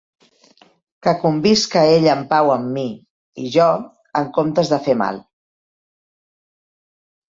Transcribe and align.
Que 1.07 1.11
convisca 1.25 1.83
ell 1.97 2.07
en 2.15 2.23
pau 2.31 2.49
amb 2.55 2.71
mi, 2.77 2.85
i 3.43 3.53
jo, 3.59 3.69
en 4.23 4.33
comptes 4.39 4.73
de 4.73 4.81
fer 4.89 4.97
mal... 5.03 5.21